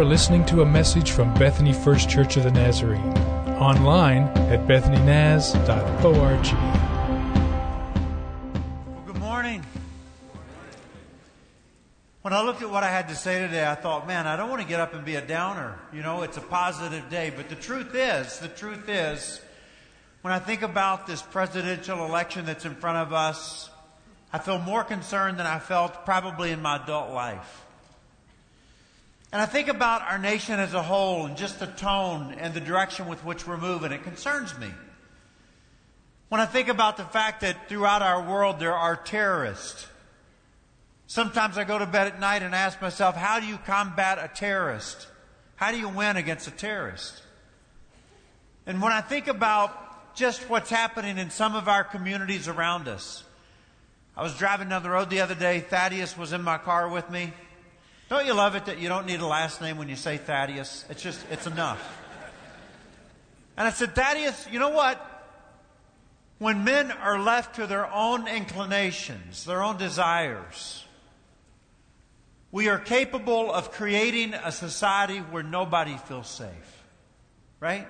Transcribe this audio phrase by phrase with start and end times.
[0.00, 3.12] are listening to a message from Bethany First Church of the Nazarene.
[3.58, 6.46] Online at bethanynaz.org.
[8.86, 9.62] Well, good morning.
[12.22, 14.48] When I looked at what I had to say today, I thought, man, I don't
[14.48, 15.78] want to get up and be a downer.
[15.92, 17.30] You know, it's a positive day.
[17.36, 19.42] But the truth is, the truth is,
[20.22, 23.68] when I think about this presidential election that's in front of us,
[24.32, 27.66] I feel more concerned than I felt probably in my adult life.
[29.32, 32.60] And I think about our nation as a whole and just the tone and the
[32.60, 33.92] direction with which we're moving.
[33.92, 34.70] It concerns me.
[36.28, 39.86] When I think about the fact that throughout our world there are terrorists,
[41.06, 44.28] sometimes I go to bed at night and ask myself, how do you combat a
[44.28, 45.06] terrorist?
[45.56, 47.22] How do you win against a terrorist?
[48.66, 53.24] And when I think about just what's happening in some of our communities around us,
[54.16, 55.60] I was driving down the road the other day.
[55.60, 57.32] Thaddeus was in my car with me.
[58.10, 60.84] Don't you love it that you don't need a last name when you say Thaddeus?
[60.90, 61.80] It's just, it's enough.
[63.56, 65.06] And I said, Thaddeus, you know what?
[66.38, 70.84] When men are left to their own inclinations, their own desires,
[72.50, 76.82] we are capable of creating a society where nobody feels safe.
[77.60, 77.86] Right?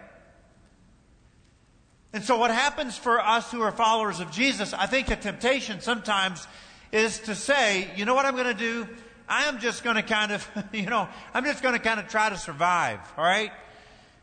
[2.13, 5.81] And so, what happens for us who are followers of Jesus, I think the temptation
[5.81, 6.47] sometimes
[6.93, 8.87] is to say, you know what I'm going to do?
[9.31, 12.09] I am just going to kind of, you know, I'm just going to kind of
[12.09, 13.53] try to survive, all right?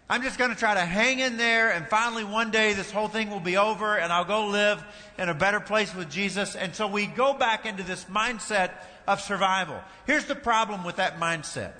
[0.10, 3.08] I'm just going to try to hang in there and finally one day this whole
[3.08, 4.84] thing will be over and I'll go live
[5.18, 6.56] in a better place with Jesus.
[6.56, 8.72] And so we go back into this mindset
[9.08, 9.80] of survival.
[10.06, 11.74] Here's the problem with that mindset.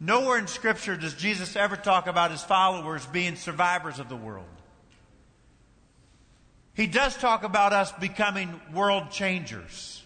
[0.00, 4.46] Nowhere in Scripture does Jesus ever talk about his followers being survivors of the world.
[6.74, 9.97] He does talk about us becoming world changers.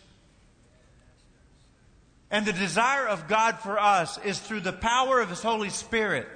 [2.33, 6.27] And the desire of God for us is through the power of His Holy Spirit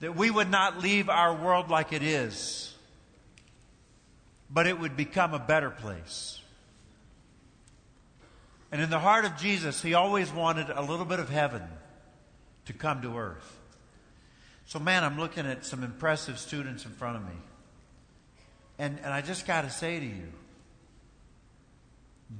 [0.00, 2.74] that we would not leave our world like it is,
[4.50, 6.40] but it would become a better place.
[8.72, 11.62] And in the heart of Jesus, He always wanted a little bit of heaven
[12.64, 13.60] to come to earth.
[14.66, 17.38] So, man, I'm looking at some impressive students in front of me.
[18.80, 20.32] And, and I just got to say to you,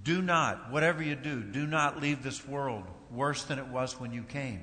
[0.02, 4.12] do not, whatever you do, do not leave this world worse than it was when
[4.12, 4.60] you came.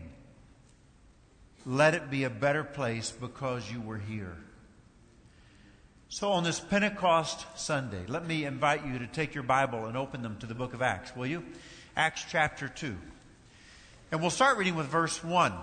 [1.66, 4.38] Let it be a better place because you were here.
[6.12, 10.24] So, on this Pentecost Sunday, let me invite you to take your Bible and open
[10.24, 11.46] them to the book of Acts, will you?
[11.96, 12.96] Acts chapter 2.
[14.12, 15.54] And we'll start reading with verse 1.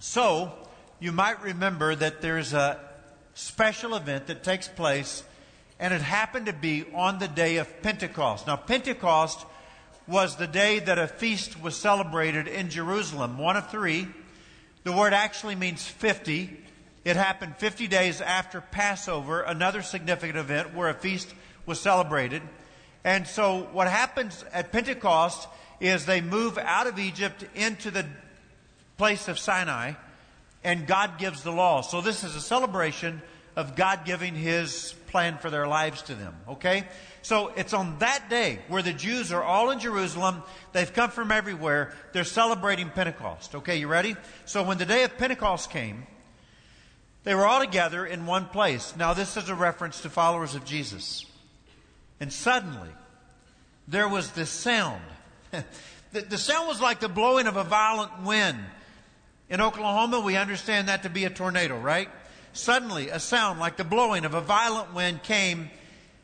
[0.00, 0.52] So,
[0.98, 2.80] you might remember that there's a
[3.34, 5.22] special event that takes place
[5.78, 8.46] and it happened to be on the day of Pentecost.
[8.46, 9.44] Now, Pentecost
[10.06, 14.08] was the day that a feast was celebrated in Jerusalem, one of three.
[14.84, 16.56] The word actually means 50.
[17.04, 21.32] It happened 50 days after Passover, another significant event where a feast
[21.66, 22.42] was celebrated.
[23.04, 25.48] And so, what happens at Pentecost
[25.80, 28.06] is they move out of Egypt into the
[28.96, 29.94] place of Sinai,
[30.62, 31.80] and God gives the law.
[31.80, 33.20] So, this is a celebration
[33.56, 36.34] of God giving His plan for their lives to them.
[36.48, 36.88] Okay?
[37.20, 40.42] So it's on that day where the Jews are all in Jerusalem.
[40.72, 41.92] They've come from everywhere.
[42.12, 43.54] They're celebrating Pentecost.
[43.54, 44.16] Okay, you ready?
[44.46, 46.06] So when the day of Pentecost came,
[47.22, 48.94] they were all together in one place.
[48.96, 51.26] Now, this is a reference to followers of Jesus.
[52.18, 52.90] And suddenly,
[53.86, 55.02] there was this sound.
[55.50, 58.58] the, the sound was like the blowing of a violent wind.
[59.48, 62.08] In Oklahoma, we understand that to be a tornado, right?
[62.52, 65.70] Suddenly, a sound like the blowing of a violent wind came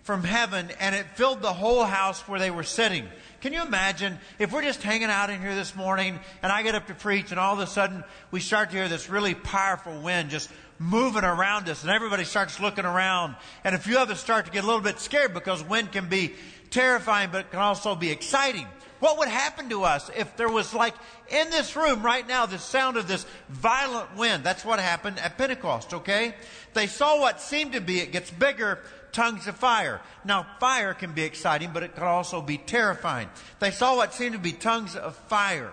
[0.02, 3.06] from heaven and it filled the whole house where they were sitting.
[3.40, 6.74] Can you imagine if we're just hanging out in here this morning and I get
[6.74, 10.00] up to preach and all of a sudden we start to hear this really powerful
[10.00, 14.18] wind just moving around us and everybody starts looking around and a few of us
[14.18, 16.34] start to get a little bit scared because wind can be
[16.70, 18.66] terrifying but it can also be exciting.
[19.00, 20.94] What would happen to us if there was like
[21.28, 24.43] in this room right now the sound of this violent wind?
[24.43, 26.34] That's what happened at Pentecost, okay?
[26.75, 28.81] They saw what seemed to be, it gets bigger,
[29.12, 30.00] tongues of fire.
[30.25, 33.28] Now, fire can be exciting, but it can also be terrifying.
[33.61, 35.72] They saw what seemed to be tongues of fire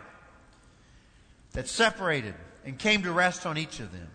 [1.54, 4.08] that separated and came to rest on each of them.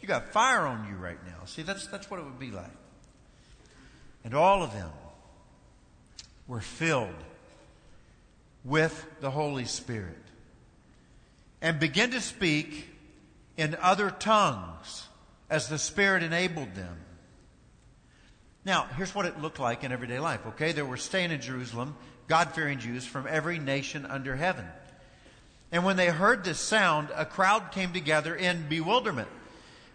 [0.00, 1.44] You got fire on you right now.
[1.46, 2.70] See, that's, that's what it would be like.
[4.24, 4.90] And all of them
[6.48, 7.14] were filled
[8.66, 10.18] with the Holy Spirit
[11.62, 12.88] and begin to speak
[13.56, 15.06] in other tongues
[15.48, 16.98] as the Spirit enabled them.
[18.64, 20.72] Now, here's what it looked like in everyday life, okay?
[20.72, 21.96] There were staying in Jerusalem,
[22.26, 24.66] God fearing Jews from every nation under heaven.
[25.70, 29.28] And when they heard this sound, a crowd came together in bewilderment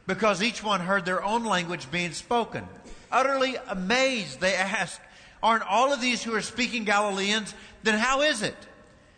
[0.08, 2.66] because each one heard their own language being spoken.
[3.12, 5.02] Utterly amazed, they asked,
[5.44, 7.54] Aren't all of these who are speaking Galileans?
[7.84, 8.56] Then how is it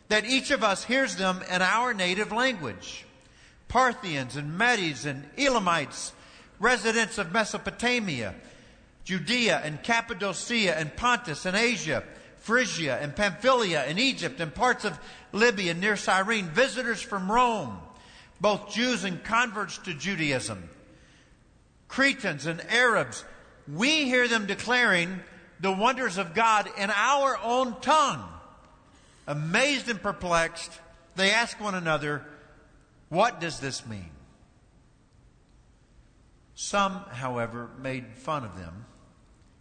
[0.09, 3.05] that each of us hears them in our native language?
[3.67, 6.13] Parthians and Medes and Elamites,
[6.59, 8.35] residents of Mesopotamia,
[9.03, 12.03] Judea and Cappadocia and Pontus and Asia,
[12.37, 14.99] Phrygia and Pamphylia and Egypt and parts of
[15.31, 17.79] Libya near Cyrene, visitors from Rome,
[18.39, 20.69] both Jews and converts to Judaism,
[21.87, 23.23] Cretans and Arabs,
[23.71, 25.21] we hear them declaring
[25.63, 28.21] the wonders of God in our own tongue.
[29.25, 30.77] Amazed and perplexed,
[31.15, 32.25] they ask one another,
[33.07, 34.09] What does this mean?
[36.53, 38.85] Some, however, made fun of them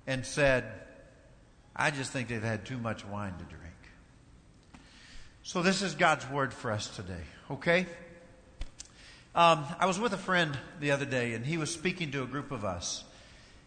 [0.05, 0.65] and said,
[1.75, 4.83] I just think they've had too much wine to drink.
[5.45, 7.87] So, this is God's word for us today, okay?
[9.37, 12.27] Um, I was with a friend the other day, and he was speaking to a
[12.27, 13.05] group of us.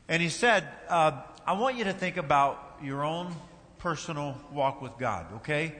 [0.09, 3.35] And he said, uh, I want you to think about your own
[3.77, 5.75] personal walk with God, okay?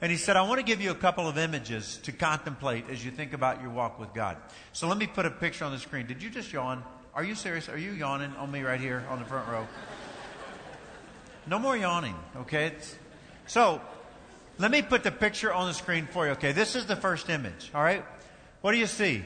[0.00, 3.04] And he said, I want to give you a couple of images to contemplate as
[3.04, 4.36] you think about your walk with God.
[4.72, 6.06] So let me put a picture on the screen.
[6.06, 6.84] Did you just yawn?
[7.14, 7.68] Are you serious?
[7.68, 9.66] Are you yawning on me right here on the front row?
[11.48, 12.66] No more yawning, okay?
[12.66, 12.94] It's,
[13.46, 13.80] so
[14.58, 16.52] let me put the picture on the screen for you, okay?
[16.52, 18.04] This is the first image, all right?
[18.60, 19.24] What do you see?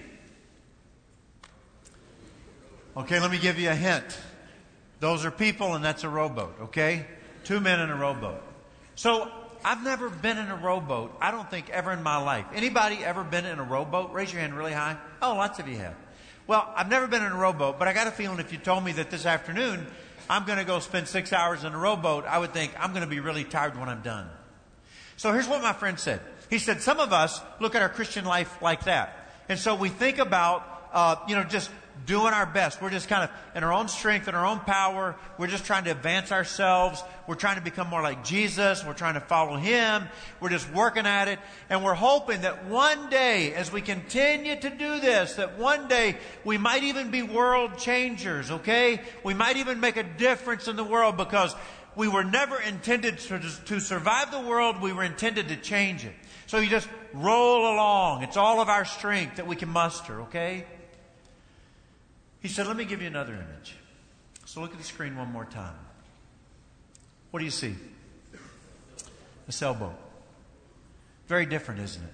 [2.97, 4.19] Okay, let me give you a hint.
[5.03, 7.05] Those are people and that's a rowboat, okay?
[7.43, 8.41] Two men in a rowboat.
[8.95, 9.29] So,
[9.65, 12.47] I've never been in a rowboat, I don't think ever in my life.
[12.55, 14.13] Anybody ever been in a rowboat?
[14.13, 14.97] Raise your hand really high.
[15.21, 15.97] Oh, lots of you have.
[16.47, 18.85] Well, I've never been in a rowboat, but I got a feeling if you told
[18.85, 19.89] me that this afternoon
[20.31, 23.03] I'm going to go spend six hours in a rowboat, I would think I'm going
[23.03, 24.29] to be really tired when I'm done.
[25.17, 26.21] So here's what my friend said.
[26.49, 29.33] He said, some of us look at our Christian life like that.
[29.49, 31.71] And so we think about, uh, you know, just
[32.07, 32.81] doing our best.
[32.81, 35.17] We're just kind of in our own strength in our own power.
[35.39, 37.03] We're just trying to advance ourselves.
[37.27, 38.85] We're trying to become more like Jesus.
[38.85, 40.09] We're trying to follow Him.
[40.41, 41.39] We're just working at it.
[41.71, 46.17] And we're hoping that one day, as we continue to do this, that one day
[46.45, 49.01] we might even be world changers, okay?
[49.25, 51.55] We might even make a difference in the world because
[51.95, 54.81] we were never intended to, to survive the world.
[54.81, 56.15] We were intended to change it.
[56.47, 58.23] So you just roll along.
[58.23, 60.67] It's all of our strength that we can muster, okay?
[62.43, 63.77] He said, Let me give you another image.
[64.45, 65.75] So look at the screen one more time.
[67.31, 67.75] What do you see?
[69.49, 69.95] A sailboat.
[71.29, 72.13] Very different, isn't it?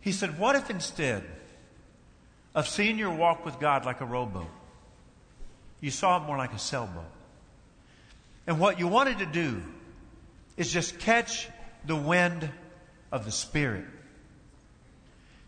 [0.00, 1.22] He said, What if instead
[2.54, 4.50] of seeing your walk with God like a rowboat,
[5.80, 7.04] you saw it more like a sailboat?
[8.46, 9.62] And what you wanted to do
[10.56, 11.48] is just catch
[11.86, 12.48] the wind
[13.12, 13.84] of the Spirit.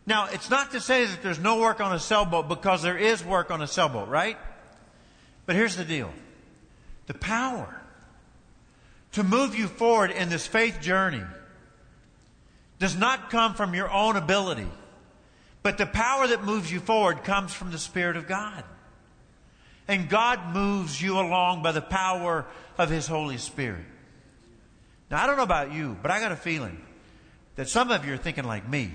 [0.06, 3.24] Now, it's not to say that there's no work on a sailboat because there is
[3.24, 4.36] work on a sailboat, right?
[5.46, 6.12] But here's the deal.
[7.06, 7.80] The power
[9.12, 11.22] to move you forward in this faith journey
[12.78, 14.68] does not come from your own ability,
[15.62, 18.64] but the power that moves you forward comes from the Spirit of God.
[19.86, 22.46] And God moves you along by the power
[22.76, 23.84] of His Holy Spirit.
[25.10, 26.80] Now, I don't know about you, but I got a feeling
[27.56, 28.90] that some of you are thinking like me.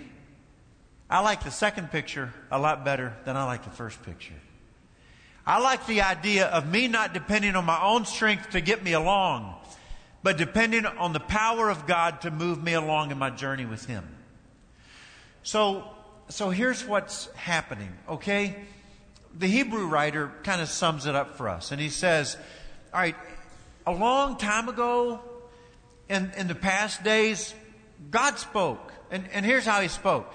[1.10, 4.36] I like the second picture a lot better than I like the first picture.
[5.46, 8.94] I like the idea of me not depending on my own strength to get me
[8.94, 9.56] along,
[10.22, 13.86] but depending on the power of God to move me along in my journey with
[13.86, 14.08] Him.
[15.42, 15.86] So,
[16.28, 18.56] so here's what's happening, okay?
[19.36, 22.38] The Hebrew writer kind of sums it up for us, and he says,
[22.94, 23.16] All right,
[23.88, 25.22] a long time ago,
[26.10, 27.54] in, in the past days,
[28.12, 28.92] God spoke.
[29.12, 30.32] And, and here's how He spoke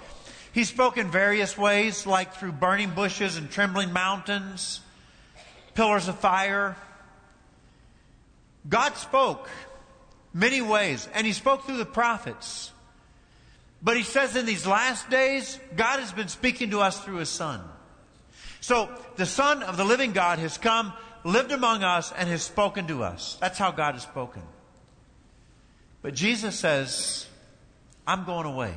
[0.54, 4.80] he spoke in various ways, like through burning bushes and trembling mountains,
[5.74, 6.76] pillars of fire.
[8.68, 9.50] God spoke
[10.32, 12.70] many ways, and He spoke through the prophets.
[13.82, 17.30] But He says in these last days, God has been speaking to us through His
[17.30, 17.60] Son.
[18.60, 20.92] So the Son of the living God has come,
[21.24, 23.36] lived among us, and has spoken to us.
[23.40, 24.42] That's how God has spoken.
[26.00, 27.26] But Jesus says,
[28.06, 28.74] I'm going away.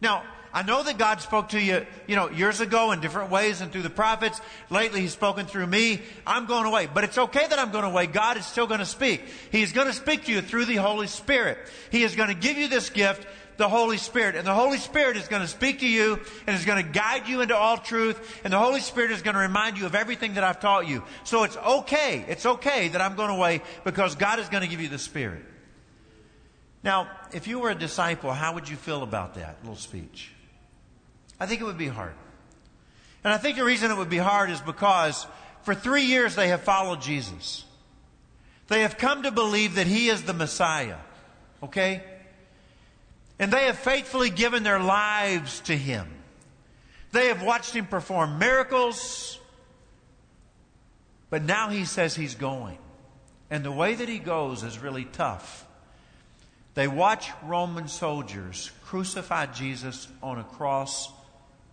[0.00, 3.60] Now, I know that God spoke to you, you know, years ago in different ways
[3.60, 4.40] and through the prophets.
[4.68, 6.02] Lately, He's spoken through me.
[6.26, 6.88] I'm going away.
[6.92, 8.06] But it's okay that I'm going away.
[8.06, 9.22] God is still going to speak.
[9.52, 11.58] He's going to speak to you through the Holy Spirit.
[11.90, 13.28] He is going to give you this gift,
[13.58, 14.34] the Holy Spirit.
[14.34, 17.28] And the Holy Spirit is going to speak to you and is going to guide
[17.28, 18.40] you into all truth.
[18.42, 21.04] And the Holy Spirit is going to remind you of everything that I've taught you.
[21.22, 22.24] So it's okay.
[22.26, 25.44] It's okay that I'm going away because God is going to give you the Spirit.
[26.82, 30.32] Now, if you were a disciple, how would you feel about that little speech?
[31.38, 32.14] I think it would be hard.
[33.22, 35.26] And I think the reason it would be hard is because
[35.62, 37.64] for three years they have followed Jesus.
[38.68, 40.96] They have come to believe that He is the Messiah.
[41.62, 42.02] Okay?
[43.38, 46.06] And they have faithfully given their lives to Him.
[47.12, 49.38] They have watched Him perform miracles.
[51.28, 52.78] But now He says He's going.
[53.50, 55.66] And the way that He goes is really tough.
[56.74, 61.10] They watch Roman soldiers crucify Jesus on a cross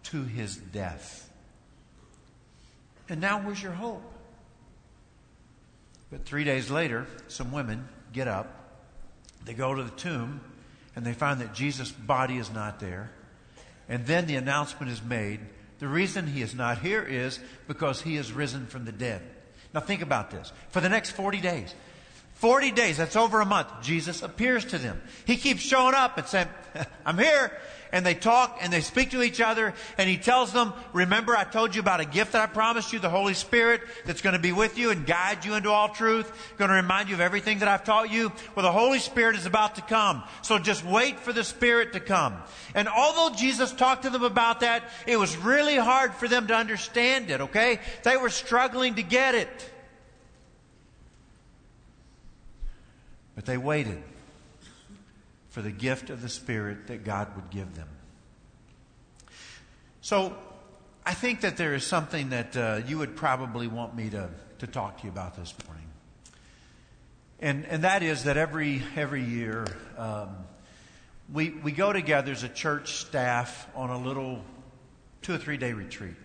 [0.03, 1.29] to his death.
[3.09, 4.03] And now where's your hope?
[6.11, 8.79] But three days later, some women get up,
[9.45, 10.41] they go to the tomb,
[10.95, 13.11] and they find that Jesus' body is not there.
[13.89, 15.39] And then the announcement is made
[15.79, 19.21] the reason he is not here is because he is risen from the dead.
[19.73, 20.51] Now think about this.
[20.69, 21.75] For the next 40 days,
[22.37, 25.01] 40 days, that's over a month, Jesus appears to them.
[25.25, 26.47] He keeps showing up and saying,
[27.05, 27.51] I'm here.
[27.91, 31.45] And they talk and they speak to each other and he tells them, remember I
[31.45, 34.41] told you about a gift that I promised you, the Holy Spirit that's going to
[34.41, 37.59] be with you and guide you into all truth, going to remind you of everything
[37.59, 38.31] that I've taught you.
[38.55, 40.21] Well, the Holy Spirit is about to come.
[40.41, 42.35] So just wait for the Spirit to come.
[42.75, 46.55] And although Jesus talked to them about that, it was really hard for them to
[46.55, 47.79] understand it, okay?
[48.03, 49.71] They were struggling to get it.
[53.37, 54.01] But they waited
[55.49, 57.87] for the gift of the Spirit that God would give them.
[60.01, 60.35] So,
[61.05, 64.65] I think that there is something that uh, you would probably want me to, to
[64.65, 65.85] talk to you about this morning.
[67.39, 69.67] And, and that is that every, every year
[69.99, 70.29] um,
[71.31, 74.41] we, we go together as a church staff on a little
[75.21, 76.15] two or three day retreat.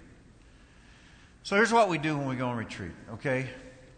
[1.42, 3.48] So here's what we do when we go on retreat, okay?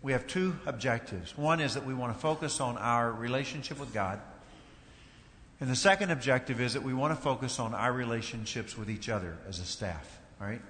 [0.04, 1.36] We have two objectives.
[1.36, 4.20] One is that we want to focus on our relationship with God.
[5.60, 9.08] And the second objective is that we want to focus on our relationships with each
[9.08, 10.20] other as a staff.
[10.38, 10.60] All right?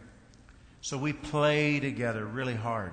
[0.83, 2.93] So we play together really hard.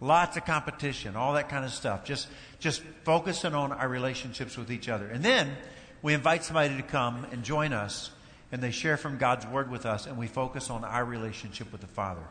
[0.00, 2.04] Lots of competition, all that kind of stuff.
[2.04, 2.26] Just,
[2.58, 5.06] just focusing on our relationships with each other.
[5.06, 5.56] And then
[6.02, 8.10] we invite somebody to come and join us,
[8.50, 11.80] and they share from God's Word with us, and we focus on our relationship with
[11.80, 12.24] the Father.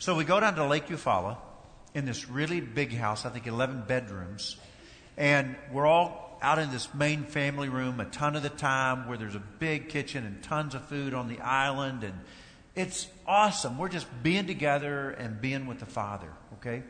[0.00, 1.36] So we go down to Lake Eufaula
[1.94, 4.56] in this really big house, I think 11 bedrooms.
[5.16, 9.18] And we're all out in this main family room a ton of the time where
[9.18, 12.04] there's a big kitchen and tons of food on the island.
[12.04, 12.14] And
[12.74, 13.78] it's awesome.
[13.78, 16.82] We're just being together and being with the Father, okay?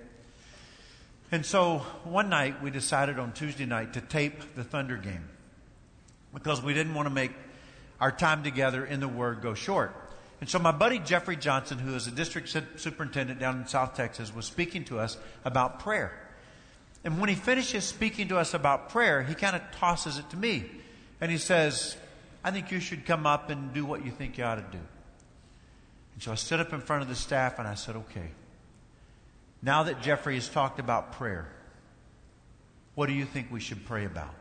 [1.33, 5.29] And so one night we decided on Tuesday night to tape the Thunder game
[6.35, 7.33] because we didn't want to make
[8.01, 9.95] our time together in the Word go short.
[10.41, 14.35] And so my buddy Jeffrey Johnson, who is a district superintendent down in South Texas,
[14.35, 16.13] was speaking to us about prayer.
[17.05, 20.37] And when he finishes speaking to us about prayer, he kind of tosses it to
[20.37, 20.65] me.
[21.21, 21.97] And he says,
[22.43, 24.83] I think you should come up and do what you think you ought to do.
[26.15, 28.31] And so I stood up in front of the staff and I said, okay.
[29.63, 31.51] Now that Jeffrey has talked about prayer,
[32.95, 34.35] what do you think we should pray about?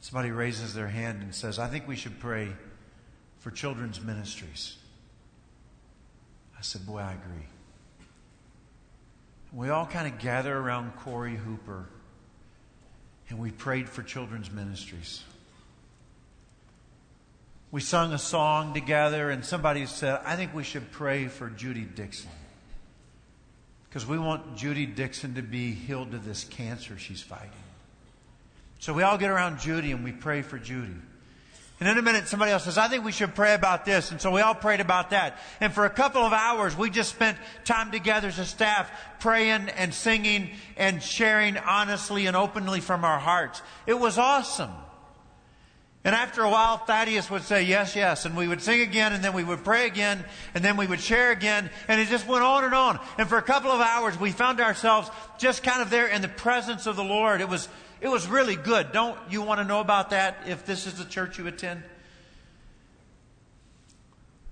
[0.00, 2.48] Somebody raises their hand and says, I think we should pray
[3.44, 4.78] for children's ministries.
[6.58, 7.46] I said, Boy, I agree.
[9.52, 11.84] We all kind of gather around Corey Hooper
[13.28, 15.22] and we prayed for children's ministries.
[17.70, 21.82] We sung a song together, and somebody said, I think we should pray for Judy
[21.82, 22.30] Dixon.
[23.88, 27.50] Because we want Judy Dixon to be healed of this cancer she's fighting.
[28.78, 30.94] So we all get around Judy and we pray for Judy.
[31.84, 34.10] And in a minute, somebody else says, I think we should pray about this.
[34.10, 35.36] And so we all prayed about that.
[35.60, 37.36] And for a couple of hours, we just spent
[37.66, 43.18] time together as a staff praying and singing and sharing honestly and openly from our
[43.18, 43.60] hearts.
[43.86, 44.70] It was awesome.
[46.04, 48.24] And after a while, Thaddeus would say, yes, yes.
[48.24, 50.24] And we would sing again, and then we would pray again,
[50.54, 51.68] and then we would share again.
[51.86, 52.98] And it just went on and on.
[53.18, 56.28] And for a couple of hours, we found ourselves just kind of there in the
[56.28, 57.42] presence of the Lord.
[57.42, 57.68] It was,
[58.04, 58.92] it was really good.
[58.92, 61.82] Don't you want to know about that if this is the church you attend?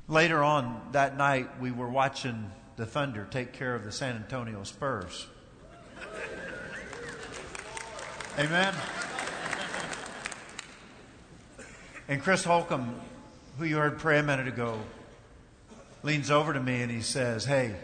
[0.08, 4.62] Later on that night, we were watching the Thunder take care of the San Antonio
[4.62, 5.26] Spurs.
[8.38, 8.72] Amen.
[12.08, 12.98] And Chris Holcomb,
[13.58, 14.80] who you heard pray a minute ago,
[16.02, 17.76] leans over to me and he says, Hey,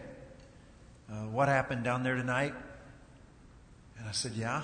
[1.12, 2.54] uh, what happened down there tonight?
[3.98, 4.62] And I said, Yeah.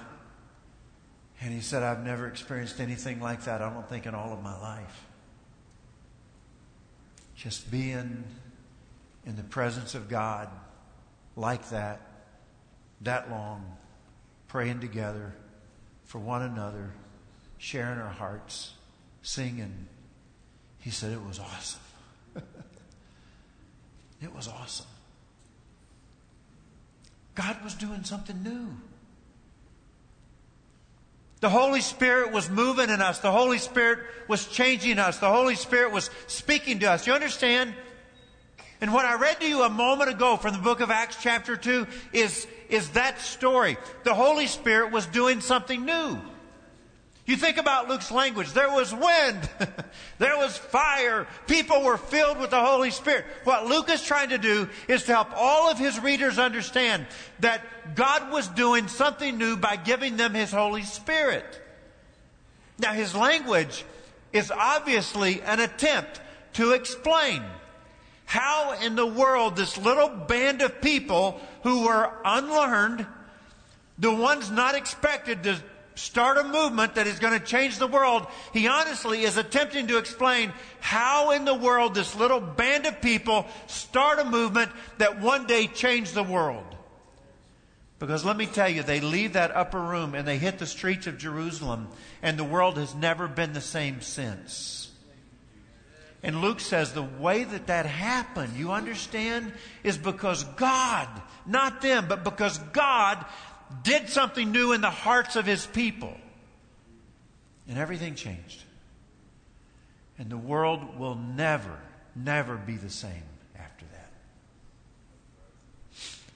[1.45, 4.43] And he said, I've never experienced anything like that, I don't think, in all of
[4.43, 5.05] my life.
[7.37, 8.25] Just being
[9.27, 10.49] in the presence of God
[11.37, 12.01] like that,
[13.03, 13.77] that long,
[14.49, 15.35] praying together,
[16.05, 16.93] for one another,
[17.59, 18.73] sharing our hearts,
[19.21, 19.87] singing.
[20.79, 21.81] He said it was awesome.
[24.23, 24.87] it was awesome.
[27.35, 28.79] God was doing something new.
[31.45, 33.19] The Holy Spirit was moving in us.
[33.19, 33.99] The Holy Spirit
[34.29, 35.19] was changing us.
[35.19, 37.07] The Holy Spirit was speaking to us.
[37.07, 37.75] You understand?
[38.81, 41.55] And what I read to you a moment ago from the book of Acts chapter
[41.55, 43.77] 2 is, is that story.
[44.05, 46.19] The Holy Spirit was doing something new.
[47.27, 48.53] You think about Luke's language.
[48.53, 49.49] There was wind.
[50.19, 51.27] there was fire.
[51.47, 53.25] People were filled with the Holy Spirit.
[53.45, 57.07] What Luke is trying to do is to help all of his readers understand
[57.41, 61.63] that God was doing something new by giving them his Holy Spirit.
[62.79, 63.87] Now, his language
[64.33, 66.21] is obviously an attempt
[66.55, 67.43] to explain
[68.27, 73.07] how in the world this little band of people who were unlearned,
[73.99, 75.63] the ones not expected to
[75.95, 79.99] start a movement that is going to change the world, he honestly is attempting to
[79.99, 85.47] explain how in the world this little band of people start a movement that one
[85.47, 86.65] day change the world.
[87.99, 91.07] Because let me tell you, they leave that upper room and they hit the streets
[91.07, 91.89] of Jerusalem,
[92.23, 94.91] and the world has never been the same since.
[96.23, 101.07] And Luke says the way that that happened, you understand, is because God,
[101.47, 103.25] not them, but because God
[103.83, 106.15] did something new in the hearts of his people.
[107.69, 108.63] And everything changed.
[110.19, 111.79] And the world will never,
[112.15, 113.23] never be the same
[113.59, 114.11] after that.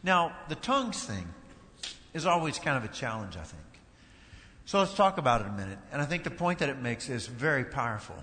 [0.03, 1.29] Now, the tongues thing
[2.15, 3.63] is always kind of a challenge, I think.
[4.65, 5.79] So let's talk about it a minute.
[5.93, 8.17] And I think the point that it makes is very powerful.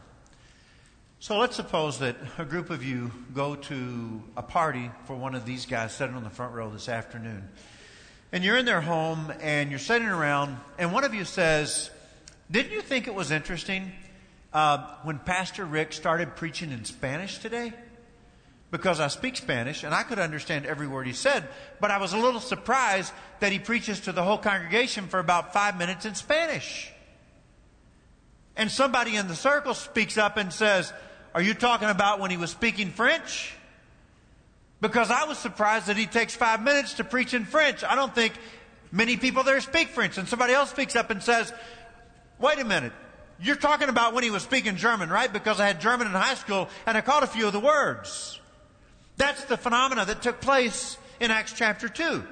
[1.20, 5.46] So let's suppose that a group of you go to a party for one of
[5.46, 7.50] these guys sitting on the front row this afternoon
[8.36, 11.90] and you're in their home and you're sitting around, and one of you says,
[12.52, 13.94] Didn't you think it was interesting
[14.52, 17.72] uh, when Pastor Rick started preaching in Spanish today?
[18.72, 21.48] Because I speak Spanish and I could understand every word he said,
[21.80, 25.54] but I was a little surprised that he preaches to the whole congregation for about
[25.54, 26.92] five minutes in Spanish.
[28.58, 30.92] And somebody in the circle speaks up and says,
[31.34, 33.54] Are you talking about when he was speaking French?
[34.86, 37.84] Because I was surprised that he takes five minutes to preach in French.
[37.84, 38.34] I don't think
[38.92, 40.20] many people there speak French.
[40.20, 41.52] And somebody else speaks up and says,
[42.38, 42.94] wait a minute.
[43.42, 45.34] You're talking about when he was speaking German, right?
[45.34, 48.40] Because I had German in high school and I caught a few of the words.
[49.18, 52.24] That's the phenomena that took place in Acts chapter 2.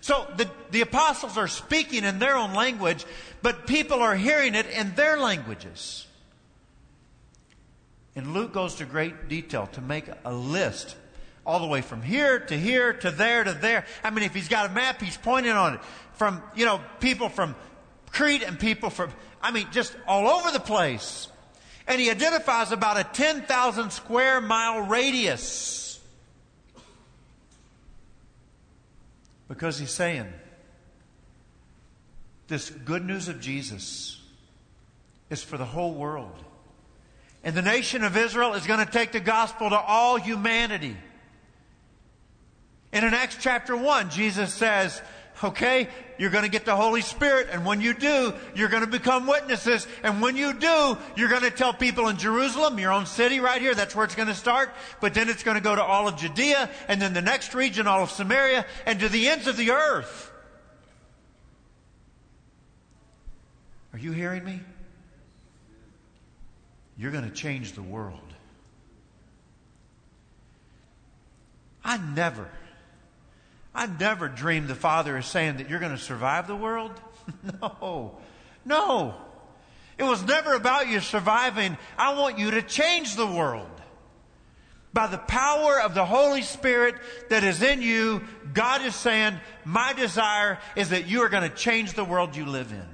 [0.00, 3.04] So the, the apostles are speaking in their own language,
[3.42, 6.06] but people are hearing it in their languages.
[8.14, 10.94] And Luke goes to great detail to make a list
[11.46, 13.86] all the way from here to here to there to there.
[14.02, 15.80] I mean, if he's got a map, he's pointing on it.
[16.14, 17.54] From, you know, people from
[18.10, 21.28] Crete and people from, I mean, just all over the place.
[21.86, 26.00] And he identifies about a 10,000 square mile radius.
[29.46, 30.26] Because he's saying,
[32.48, 34.20] this good news of Jesus
[35.30, 36.42] is for the whole world.
[37.44, 40.96] And the nation of Israel is going to take the gospel to all humanity.
[42.92, 45.02] And in Acts chapter 1, Jesus says,
[45.42, 48.90] okay, you're going to get the Holy Spirit, and when you do, you're going to
[48.90, 49.86] become witnesses.
[50.02, 53.60] And when you do, you're going to tell people in Jerusalem, your own city right
[53.60, 54.70] here, that's where it's going to start.
[55.00, 57.86] But then it's going to go to all of Judea, and then the next region,
[57.86, 60.32] all of Samaria, and to the ends of the earth.
[63.92, 64.60] Are you hearing me?
[66.98, 68.20] You're going to change the world.
[71.84, 72.48] I never
[73.76, 76.98] I never dreamed the Father is saying that you're going to survive the world.
[77.62, 78.16] no.
[78.64, 79.14] No.
[79.98, 81.76] It was never about you surviving.
[81.98, 83.68] I want you to change the world.
[84.94, 86.94] By the power of the Holy Spirit
[87.28, 88.22] that is in you,
[88.54, 92.46] God is saying, My desire is that you are going to change the world you
[92.46, 92.88] live in.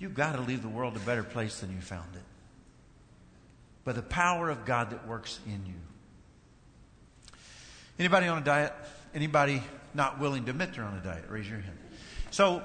[0.00, 2.22] You've got to leave the world a better place than you found it.
[3.84, 5.74] By the power of God that works in you.
[8.00, 8.72] Anybody on a diet?
[9.14, 9.62] Anybody
[9.94, 11.24] not willing to admit they're on a diet?
[11.28, 11.76] Raise your hand.
[12.30, 12.62] So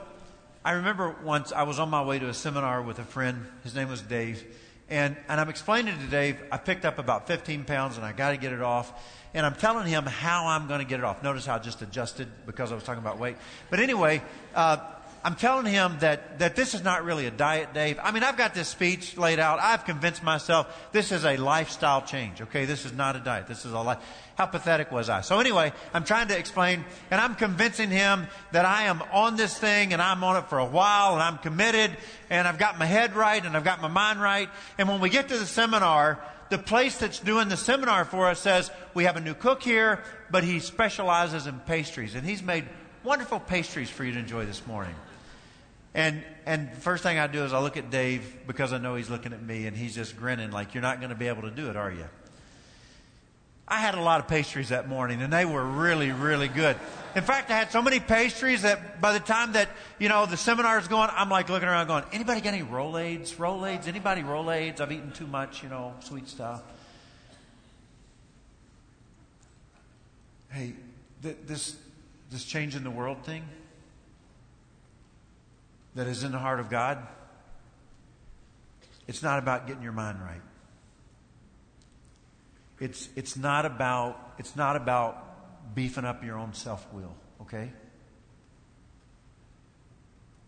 [0.63, 3.45] I remember once I was on my way to a seminar with a friend.
[3.63, 4.43] His name was Dave.
[4.89, 8.31] And, and I'm explaining to Dave, I picked up about 15 pounds and I got
[8.31, 8.93] to get it off.
[9.33, 11.21] And I'm telling him how I'm going to get it off.
[11.21, 13.35] Notice how I just adjusted because I was talking about weight.
[13.69, 14.21] But anyway,
[14.55, 14.77] uh,
[15.23, 17.99] I'm telling him that, that this is not really a diet, Dave.
[18.01, 19.59] I mean, I've got this speech laid out.
[19.59, 22.65] I've convinced myself this is a lifestyle change, okay?
[22.65, 23.47] This is not a diet.
[23.47, 23.97] This is a life.
[24.35, 25.21] How pathetic was I?
[25.21, 29.57] So anyway, I'm trying to explain and I'm convincing him that I am on this
[29.57, 31.91] thing and I'm on it for a while and I'm committed
[32.29, 34.49] and I've got my head right and I've got my mind right.
[34.77, 38.39] And when we get to the seminar, the place that's doing the seminar for us
[38.39, 42.65] says, we have a new cook here, but he specializes in pastries and he's made
[43.03, 44.95] wonderful pastries for you to enjoy this morning.
[45.97, 49.09] And and first thing I do is I look at Dave because I know he's
[49.09, 51.51] looking at me and he's just grinning like you're not going to be able to
[51.51, 52.05] do it, are you?
[53.67, 56.77] I had a lot of pastries that morning and they were really, really good.
[57.15, 60.37] In fact, I had so many pastries that by the time that, you know, the
[60.37, 63.35] seminar is going, I'm like looking around going, anybody got any Rolaids?
[63.35, 63.87] Rolaids?
[63.87, 64.79] Anybody Rolaids?
[64.79, 66.61] I've eaten too much, you know, sweet stuff.
[70.49, 70.75] Hey,
[71.23, 71.75] th- this,
[72.29, 73.43] this change in the world thing,
[75.97, 76.99] that is in the heart of God,
[79.07, 80.41] it's not about getting your mind right.
[82.79, 87.71] It's, it's not about, it's not about beefing up your own self-will, okay?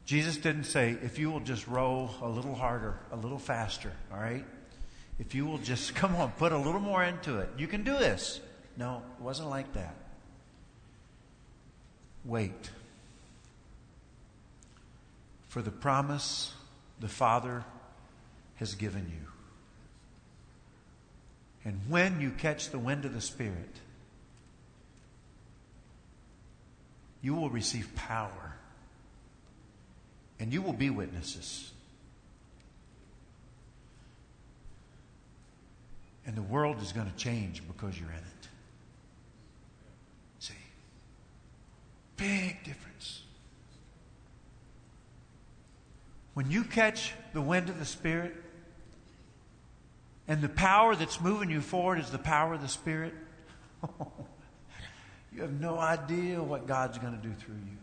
[0.05, 4.19] Jesus didn't say, if you will just row a little harder, a little faster, all
[4.19, 4.45] right?
[5.17, 7.93] If you will just, come on, put a little more into it, you can do
[7.93, 8.39] this.
[8.77, 9.95] No, it wasn't like that.
[12.23, 12.69] Wait
[15.49, 16.53] for the promise
[16.99, 17.65] the Father
[18.55, 19.27] has given you.
[21.65, 23.75] And when you catch the wind of the Spirit,
[27.21, 28.55] you will receive power
[30.39, 31.71] and you will be witnesses.
[36.25, 38.47] And the world is going to change because you're in it.
[40.39, 40.53] See?
[42.15, 43.23] Big difference.
[46.39, 48.33] When you catch the wind of the Spirit,
[50.25, 53.13] and the power that's moving you forward is the power of the Spirit,
[55.33, 57.77] you have no idea what God's going to do through you.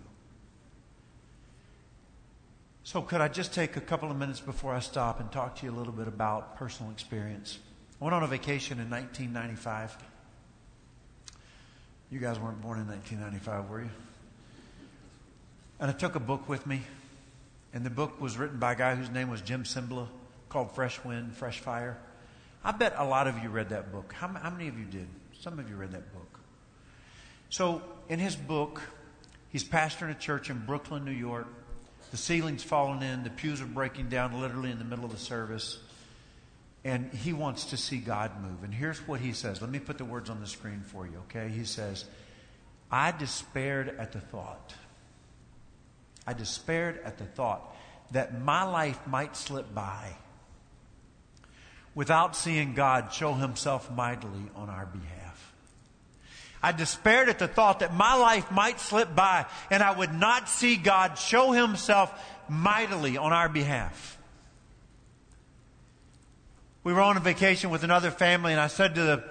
[2.82, 5.66] So, could I just take a couple of minutes before I stop and talk to
[5.66, 7.58] you a little bit about personal experience?
[8.00, 9.98] I went on a vacation in 1995.
[12.10, 13.90] You guys weren't born in 1995, were you?
[15.78, 16.80] And I took a book with me
[17.76, 20.08] and the book was written by a guy whose name was Jim Cymbala
[20.48, 21.98] called Fresh Wind, Fresh Fire.
[22.64, 24.14] I bet a lot of you read that book.
[24.14, 25.06] How, how many of you did?
[25.38, 26.40] Some of you read that book.
[27.50, 28.80] So, in his book,
[29.50, 31.48] he's pastoring a church in Brooklyn, New York.
[32.12, 35.18] The ceiling's falling in, the pews are breaking down literally in the middle of the
[35.18, 35.78] service.
[36.82, 38.64] And he wants to see God move.
[38.64, 39.60] And here's what he says.
[39.60, 41.50] Let me put the words on the screen for you, okay?
[41.50, 42.06] He says,
[42.90, 44.72] I despaired at the thought
[46.26, 47.74] I despaired at the thought
[48.12, 50.16] that my life might slip by
[51.94, 55.54] without seeing God show himself mightily on our behalf.
[56.62, 60.48] I despaired at the thought that my life might slip by and I would not
[60.48, 62.12] see God show himself
[62.48, 64.18] mightily on our behalf.
[66.82, 69.24] We were on a vacation with another family and I said to the,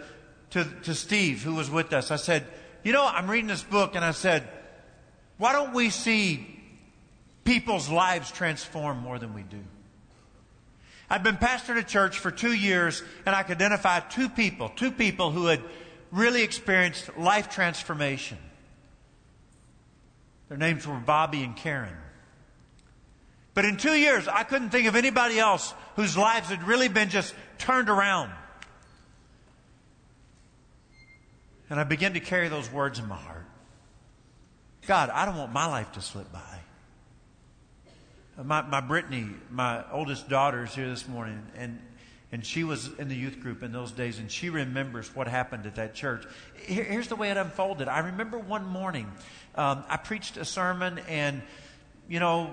[0.52, 2.46] to, to Steve, who was with us, I said,
[2.84, 4.48] you know, I'm reading this book and I said,
[5.38, 6.55] why don't we see
[7.46, 9.64] people's lives transform more than we do.
[11.10, 14.92] I've been pastoring a church for two years and I could identify two people, two
[14.92, 15.62] people who had
[16.12, 18.38] really experienced life transformation.
[20.50, 21.96] Their names were Bobby and Karen.
[23.54, 27.10] But in two years, I couldn't think of anybody else whose lives had really been
[27.10, 28.32] just turned around.
[31.70, 33.46] And I began to carry those words in my heart.
[34.88, 36.60] God, I don't want my life to slip by.
[38.44, 41.80] My, my Brittany, my oldest daughter, is here this morning, and
[42.34, 45.66] and she was in the youth group in those days, and she remembers what happened
[45.66, 46.26] at that church.
[46.66, 47.88] Here, here's the way it unfolded.
[47.88, 49.10] I remember one morning,
[49.56, 51.44] um, I preached a sermon, and
[52.10, 52.52] you know,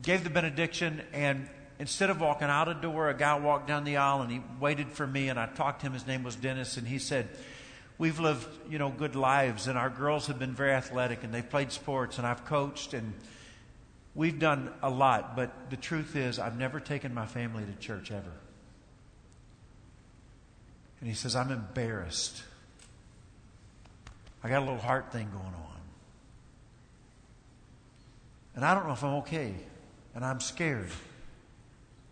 [0.00, 1.46] gave the benediction, and
[1.78, 4.88] instead of walking out a door, a guy walked down the aisle, and he waited
[4.88, 5.92] for me, and I talked to him.
[5.92, 7.28] His name was Dennis, and he said.
[7.98, 11.48] We've lived, you know, good lives, and our girls have been very athletic, and they've
[11.48, 13.12] played sports, and I've coached, and
[14.14, 18.10] We've done a lot, but the truth is, I've never taken my family to church
[18.10, 18.32] ever.
[21.00, 22.42] And he says, I'm embarrassed.
[24.44, 25.80] I got a little heart thing going on.
[28.54, 29.54] And I don't know if I'm okay.
[30.14, 30.90] And I'm scared.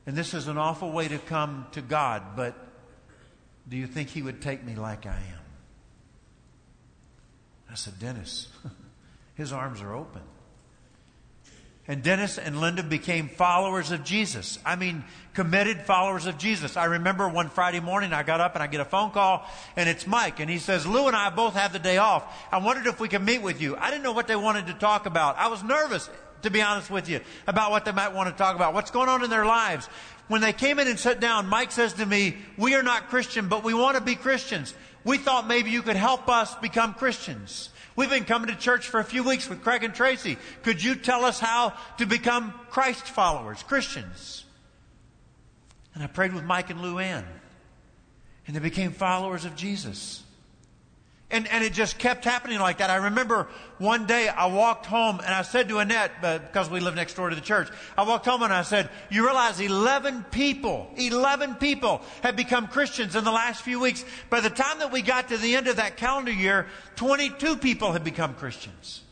[0.07, 2.57] And this is an awful way to come to God, but
[3.69, 5.45] do you think He would take me like I am?
[7.71, 8.49] I said, Dennis,
[9.35, 10.23] His arms are open.
[11.91, 14.61] And Dennis and Linda became followers of Jesus.
[14.65, 15.03] I mean,
[15.35, 16.77] committed followers of Jesus.
[16.77, 19.89] I remember one Friday morning I got up and I get a phone call and
[19.89, 22.23] it's Mike and he says, Lou and I both have the day off.
[22.53, 23.75] I wondered if we could meet with you.
[23.75, 25.37] I didn't know what they wanted to talk about.
[25.37, 26.09] I was nervous,
[26.43, 28.73] to be honest with you, about what they might want to talk about.
[28.73, 29.89] What's going on in their lives.
[30.29, 33.49] When they came in and sat down, Mike says to me, we are not Christian,
[33.49, 34.75] but we want to be Christians.
[35.03, 37.71] We thought maybe you could help us become Christians.
[38.01, 40.39] We've been coming to church for a few weeks with Craig and Tracy.
[40.63, 44.47] Could you tell us how to become Christ followers, Christians?
[45.95, 47.27] And I prayed with Mike and Lou Ann.
[48.47, 50.23] And they became followers of Jesus.
[51.33, 52.91] And, and it just kept happening like that.
[52.91, 53.47] I remember
[53.79, 57.15] one day I walked home and I said to Annette, uh, because we live next
[57.15, 61.55] door to the church, I walked home and I said, you realize 11 people, 11
[61.57, 64.05] people have become Christians in the last few weeks.
[64.29, 66.67] By the time that we got to the end of that calendar year,
[66.97, 69.03] 22 people had become Christians.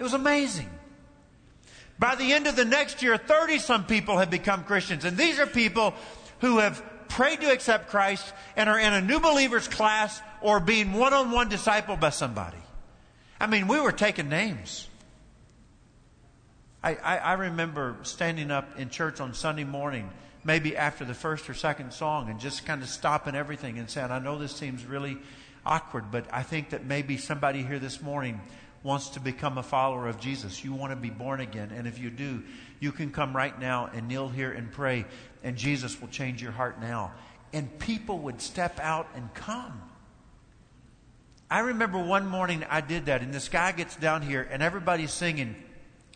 [0.00, 0.70] It was amazing.
[2.00, 5.04] By the end of the next year, 30 some people have become Christians.
[5.04, 5.94] And these are people
[6.40, 10.92] who have prayed to accept Christ and are in a new believers class or being
[10.92, 12.58] one on one discipled by somebody.
[13.40, 14.88] I mean, we were taking names.
[16.82, 20.10] I, I, I, remember standing up in church on Sunday morning,
[20.44, 24.10] maybe after the first or second song, and just kind of stopping everything and saying,
[24.10, 25.16] I know this seems really
[25.64, 28.40] awkward, but I think that maybe somebody here this morning
[28.82, 30.64] wants to become a follower of Jesus.
[30.64, 31.70] You want to be born again.
[31.74, 32.42] And if you do,
[32.80, 35.04] you can come right now and kneel here and pray,
[35.44, 37.12] and Jesus will change your heart now.
[37.52, 39.80] And people would step out and come.
[41.52, 45.12] I remember one morning I did that, and this guy gets down here, and everybody's
[45.12, 45.54] singing.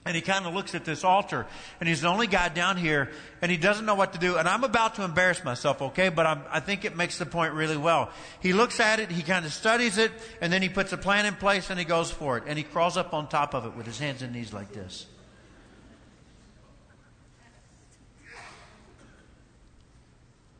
[0.07, 1.45] And he kind of looks at this altar,
[1.79, 3.11] and he's the only guy down here,
[3.43, 4.39] and he doesn't know what to do.
[4.39, 6.09] And I'm about to embarrass myself, okay?
[6.09, 8.09] But I'm, i think it makes the point really well.
[8.41, 11.27] He looks at it, he kind of studies it, and then he puts a plan
[11.27, 12.45] in place, and he goes for it.
[12.47, 15.05] And he crawls up on top of it with his hands and knees like this.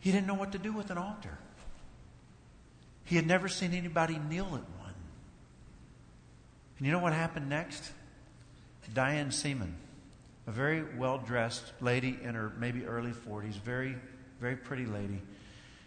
[0.01, 1.39] He didn't know what to do with an altar.
[3.07, 4.95] He had never seen anybody kneel at one.
[6.77, 7.93] And you know what happened next?
[8.95, 9.75] Diane Seaman,
[10.47, 13.97] a very well dressed lady in her maybe early 40s, very,
[14.41, 15.23] very pretty lady.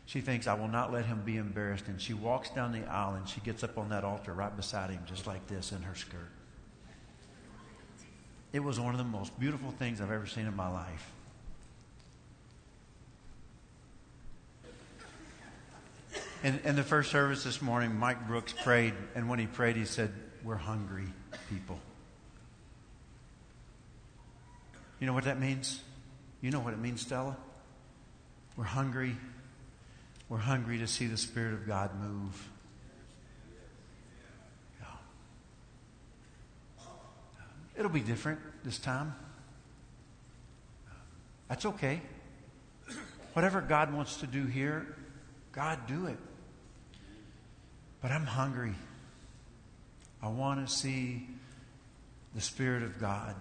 [0.05, 1.87] She thinks, I will not let him be embarrassed.
[1.87, 4.89] And she walks down the aisle and she gets up on that altar right beside
[4.89, 6.31] him, just like this in her skirt.
[8.51, 11.11] It was one of the most beautiful things I've ever seen in my life.
[16.41, 19.83] In, in the first service this morning, Mike Brooks prayed, and when he prayed, he
[19.83, 21.07] said, We're hungry
[21.49, 21.77] people.
[24.99, 25.81] You know what that means?
[26.41, 27.35] You know what it means, Stella?
[28.55, 29.17] We're hungry.
[30.29, 32.49] We're hungry to see the Spirit of God move.
[34.79, 34.85] Yeah.
[37.77, 39.13] It'll be different this time.
[41.49, 42.01] That's okay.
[43.33, 44.95] Whatever God wants to do here,
[45.51, 46.17] God, do it.
[48.01, 48.75] But I'm hungry.
[50.21, 51.27] I want to see
[52.35, 53.35] the Spirit of God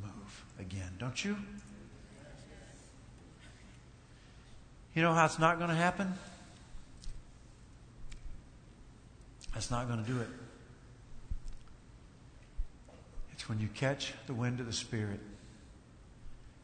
[0.00, 0.90] move again.
[0.98, 1.36] Don't you?
[4.94, 6.14] You know how it's not going to happen?
[9.52, 10.28] That's not going to do it.
[13.32, 15.20] It's when you catch the wind of the Spirit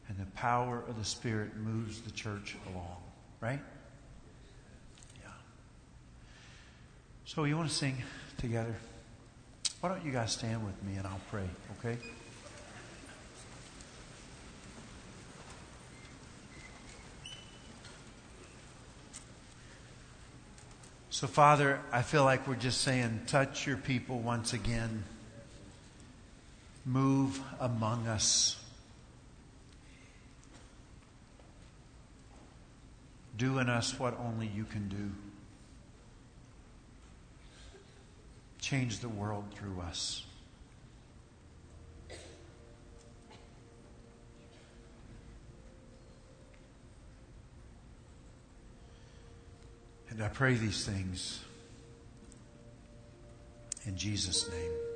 [0.07, 2.97] and the power of the Spirit moves the church along,
[3.39, 3.59] right?
[7.33, 7.95] So, you want to sing
[8.39, 8.75] together?
[9.79, 11.47] Why don't you guys stand with me and I'll pray,
[11.79, 11.97] okay?
[21.09, 25.05] So, Father, I feel like we're just saying, touch your people once again.
[26.85, 28.61] Move among us.
[33.37, 35.30] Do in us what only you can do.
[38.71, 40.23] Change the world through us.
[50.09, 51.41] And I pray these things
[53.85, 54.90] in Jesus' name.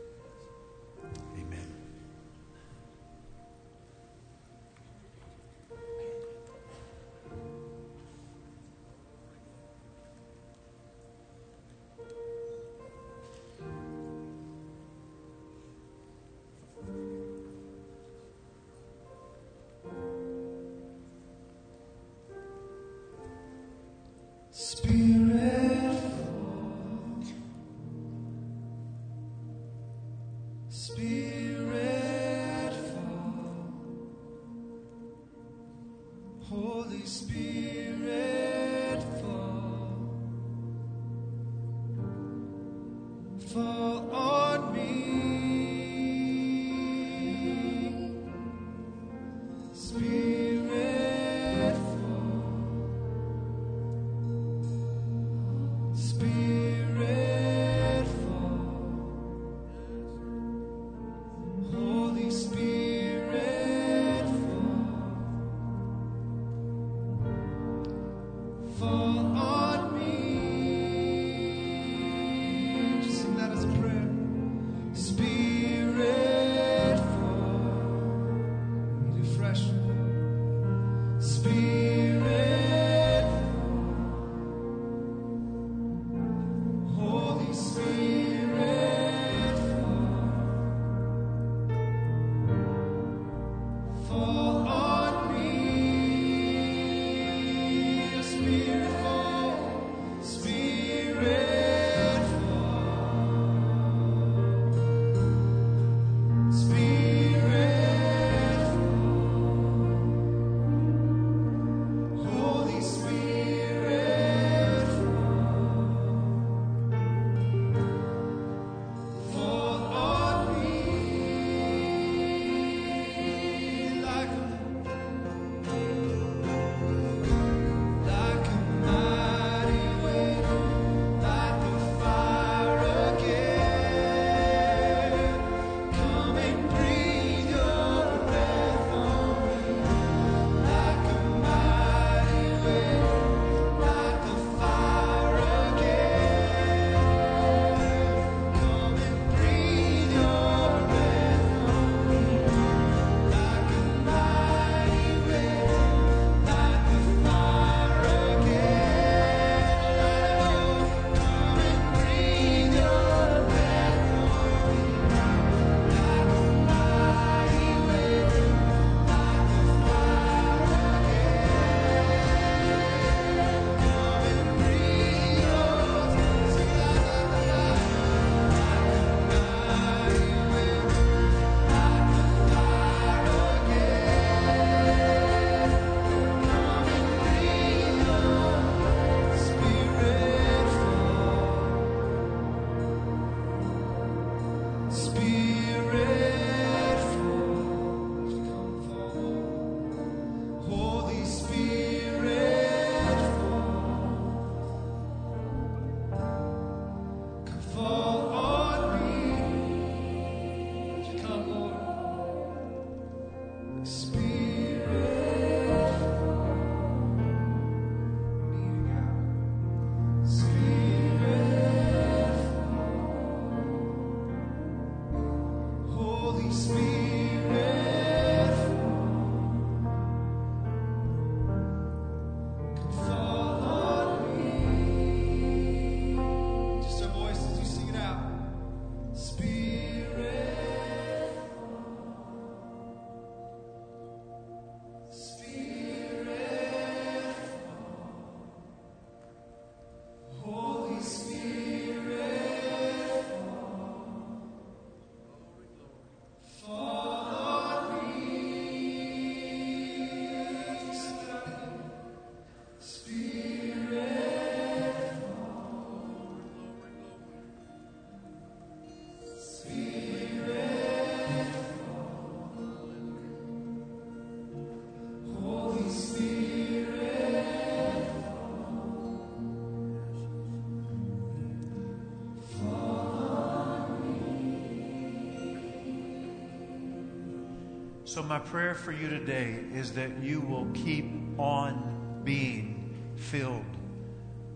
[288.16, 293.66] So, my prayer for you today is that you will keep on being filled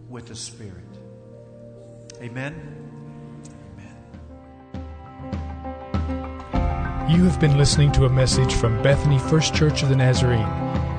[0.08, 0.86] with the Spirit.
[2.22, 2.56] Amen.
[6.54, 7.12] Amen.
[7.12, 10.48] You have been listening to a message from Bethany First Church of the Nazarene.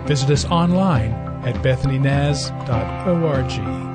[0.06, 1.12] Visit us online
[1.46, 3.89] at bethanynaz.org.